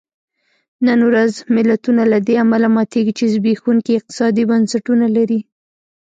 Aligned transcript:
نن 0.85 0.99
ورځ 1.09 1.33
ملتونه 1.55 2.03
له 2.11 2.17
دې 2.27 2.35
امله 2.43 2.67
ماتېږي 2.77 3.13
چې 3.19 3.25
زبېښونکي 3.33 3.91
اقتصادي 3.95 4.43
بنسټونه 4.49 5.05
لري. 5.17 5.39